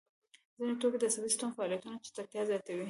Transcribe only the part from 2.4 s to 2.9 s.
زیاتوي.